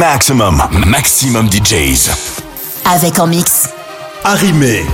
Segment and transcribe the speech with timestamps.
[0.00, 2.08] Maximum, maximum DJs.
[2.86, 3.68] Avec en mix.
[4.24, 4.86] Arrimé.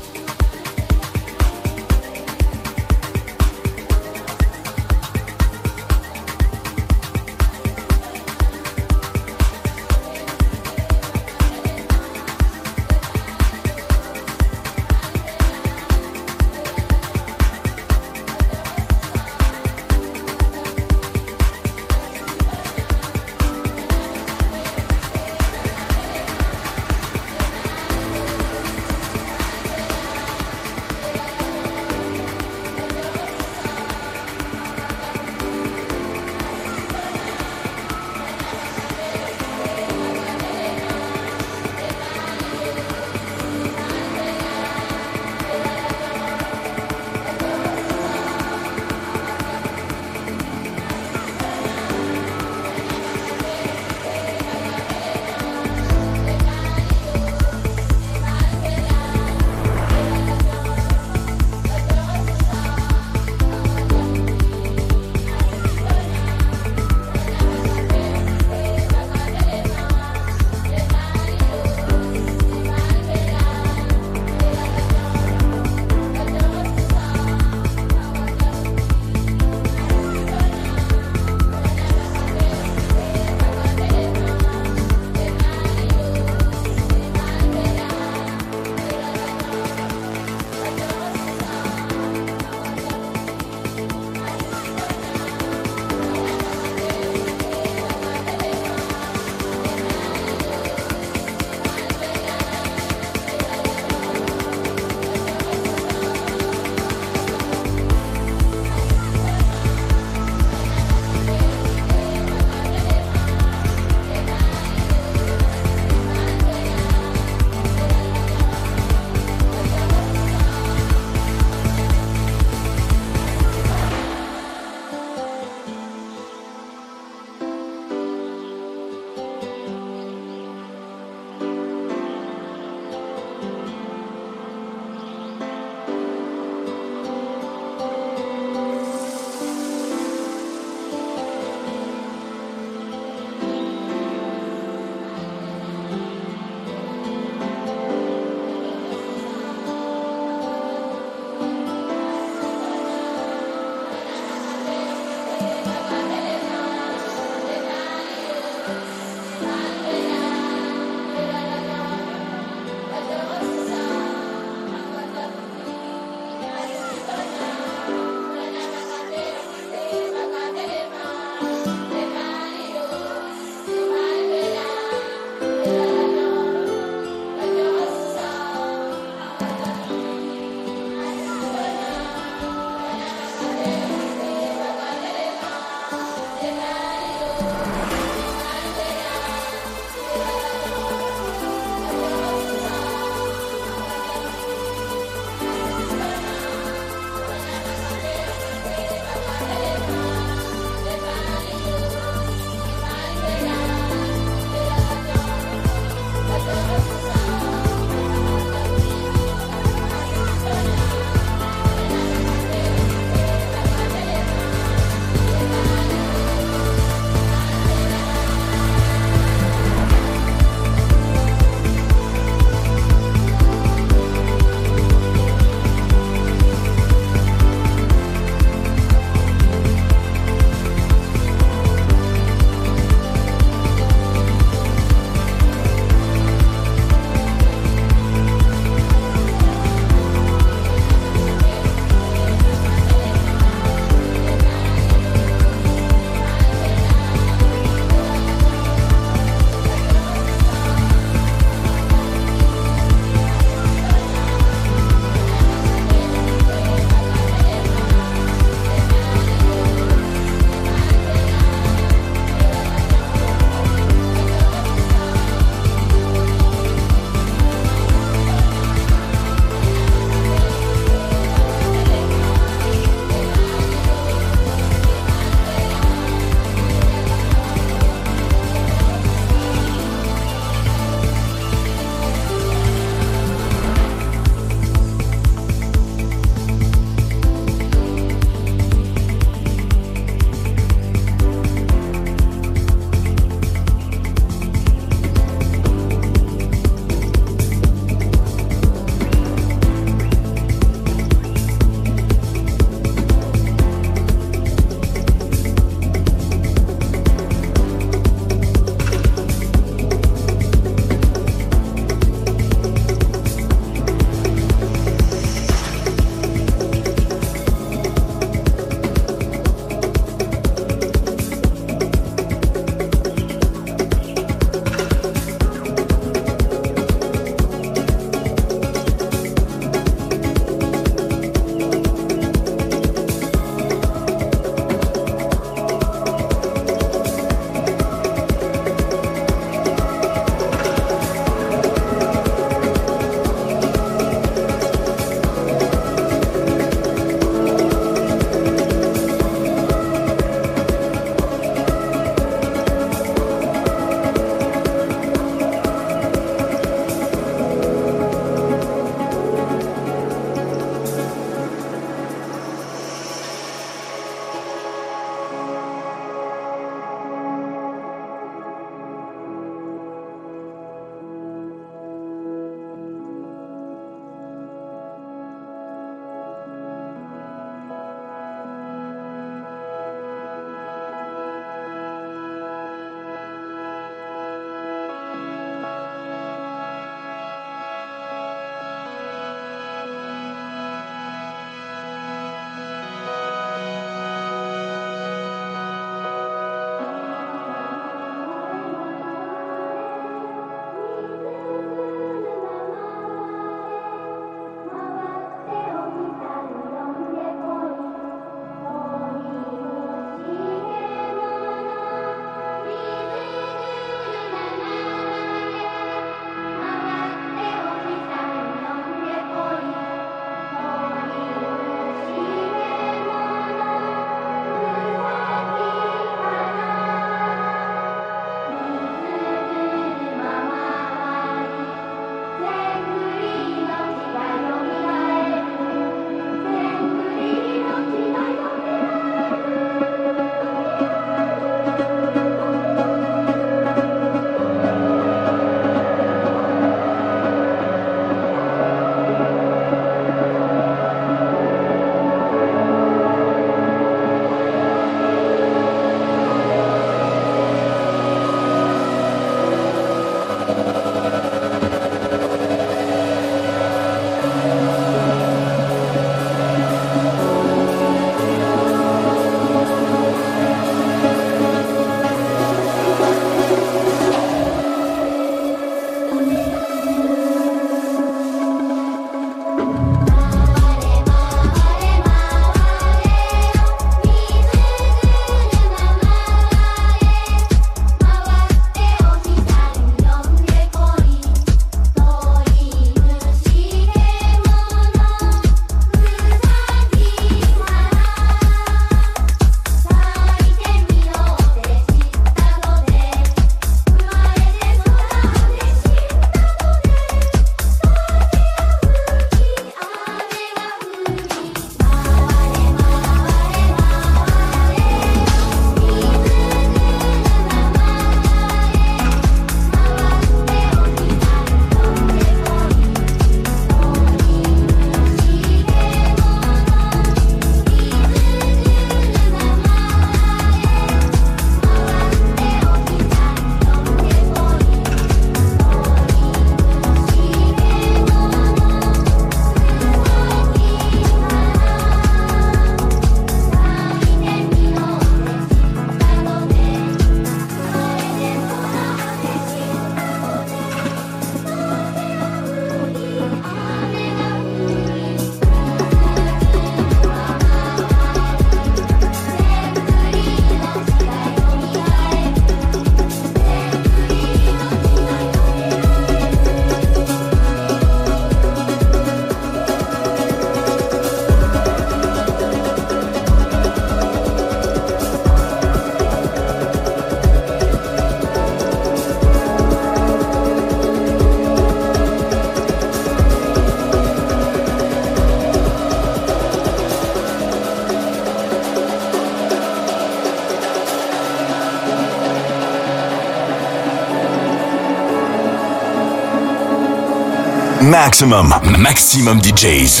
[597.92, 600.00] Maximum, maximum DJs.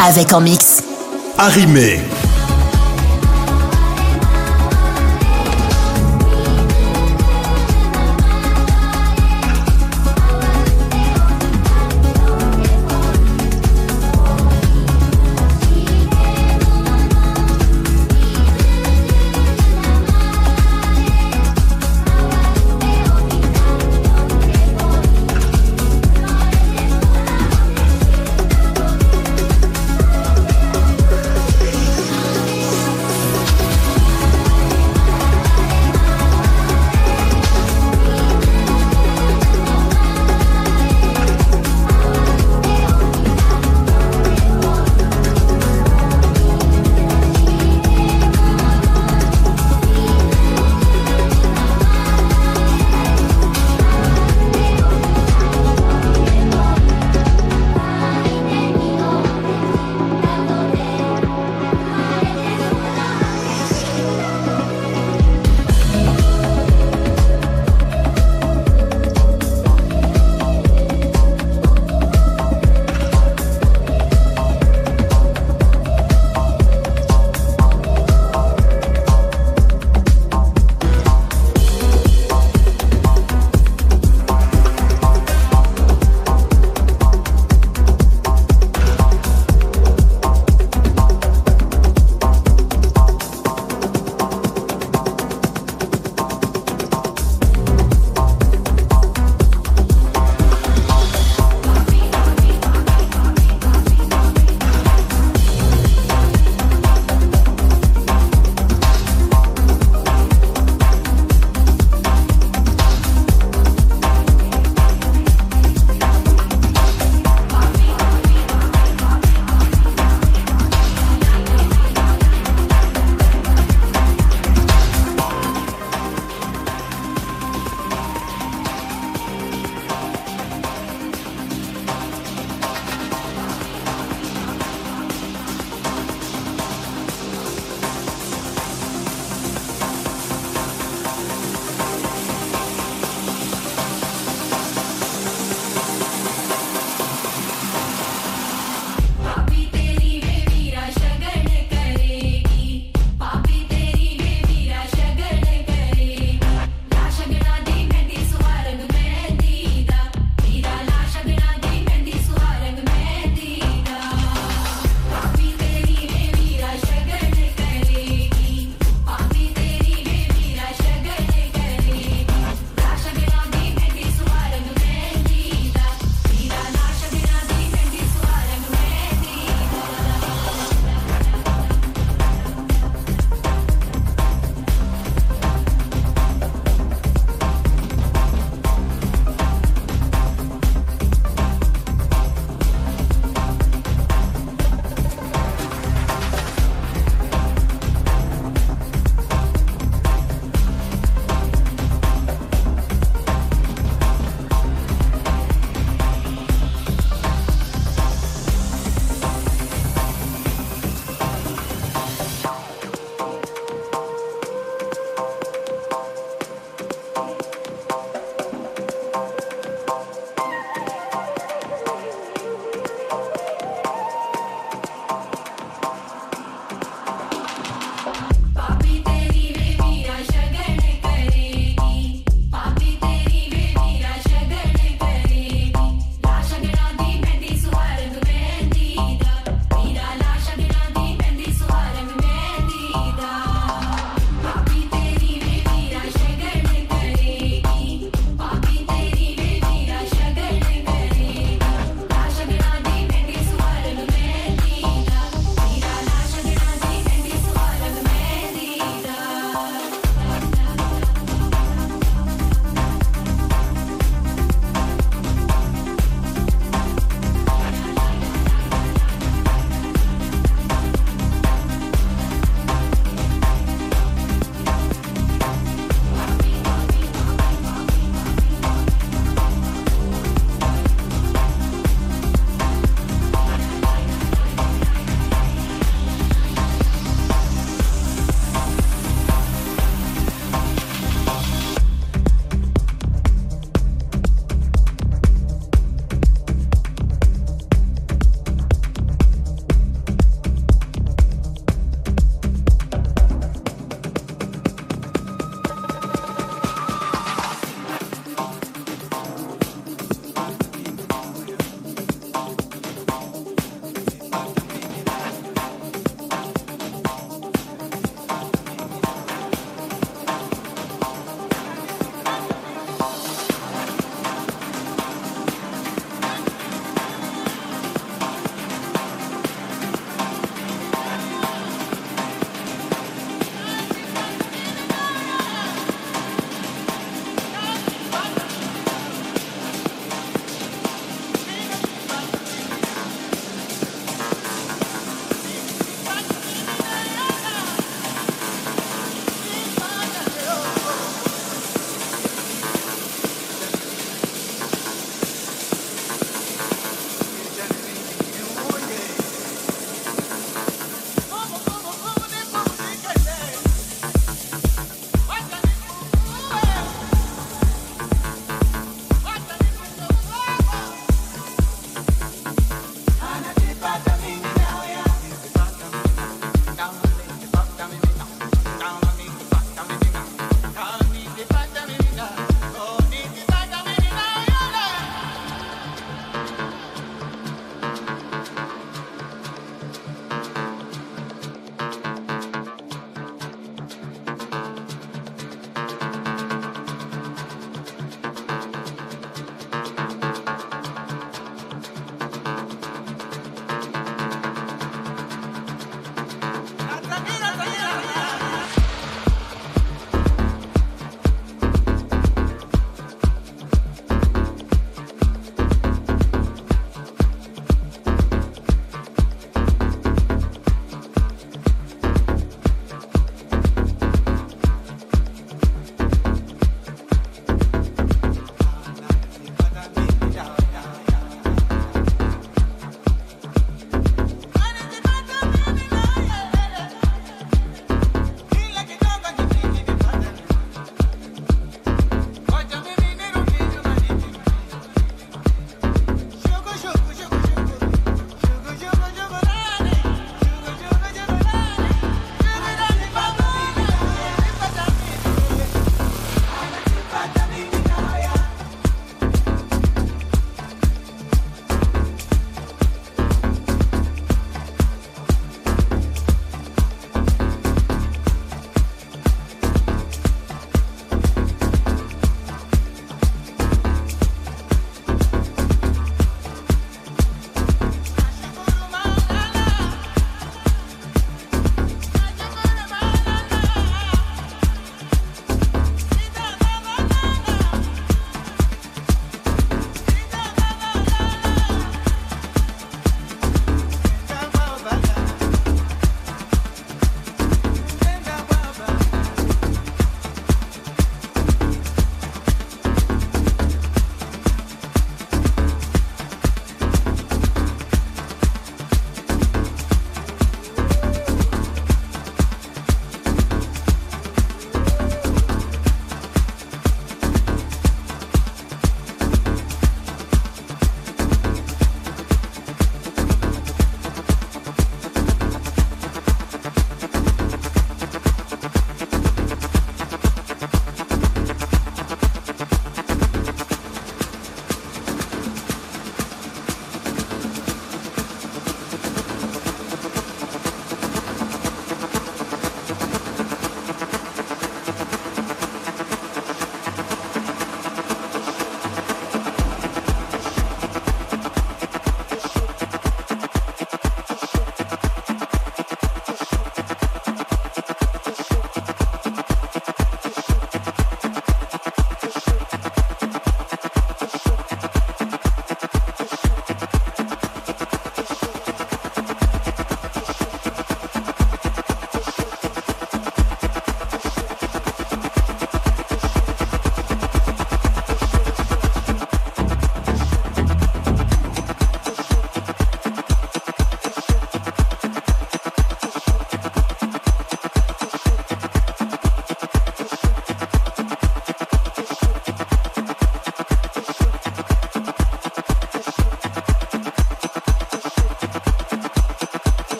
[0.00, 0.82] Avec en mix.
[1.38, 2.00] Arrimé.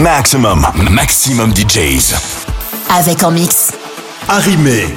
[0.00, 2.14] Maximum, maximum DJs.
[2.88, 3.70] Avec en mix.
[4.28, 4.94] Arrimé.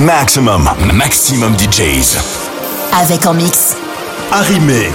[0.00, 2.16] Maximum, maximum DJs.
[2.98, 3.76] Avec en mix.
[4.32, 4.88] Arrimé.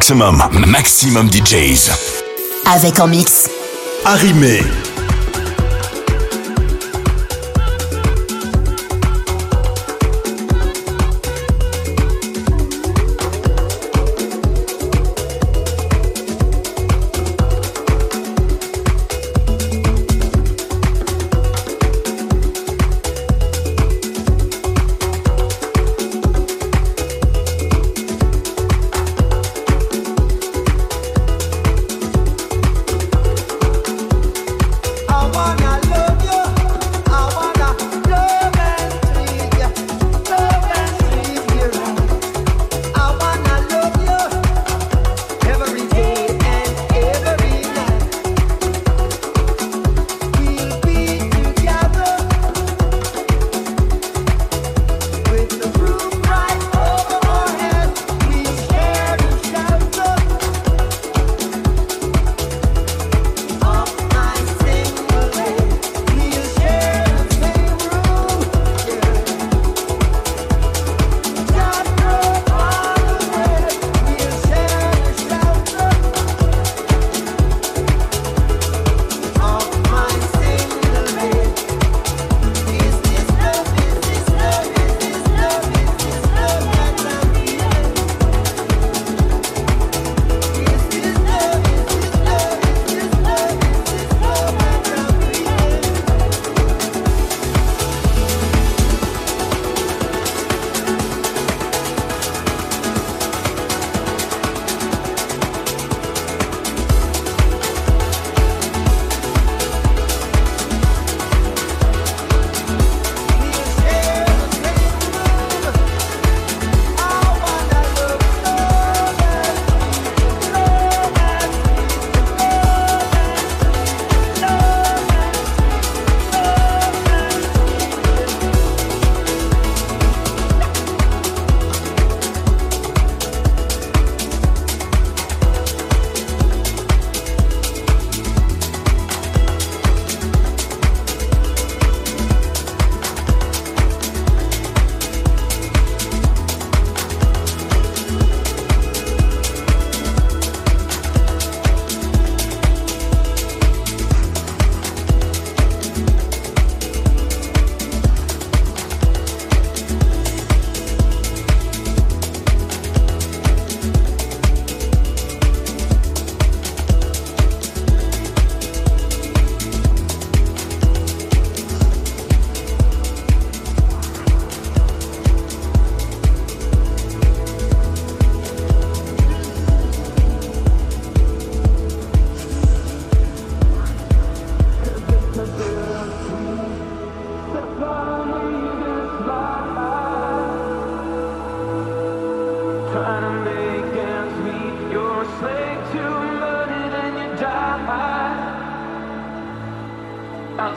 [0.00, 1.90] Maximum, maximum DJs.
[2.64, 3.50] Avec en mix.
[4.06, 4.62] Arrimé.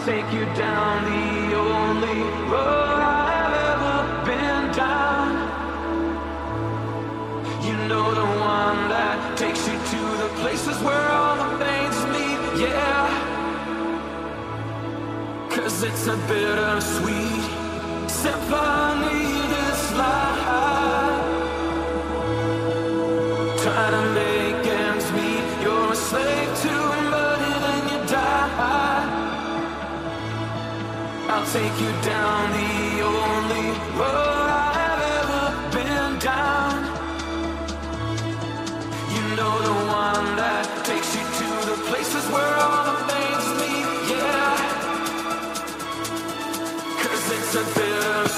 [0.06, 2.20] take you down the only
[2.52, 5.32] road I've ever been down.
[7.64, 12.68] You know the one that takes you to the places where all the pains meet,
[12.68, 13.08] yeah.
[15.50, 18.93] Cause it's a bittersweet symphony.
[31.54, 33.68] take you down the only
[34.00, 35.44] road I've ever
[35.76, 36.76] been down.
[39.14, 43.88] You know the one that takes you to the places where all the things meet,
[44.14, 44.56] yeah.
[47.04, 48.33] Cause it's a bitter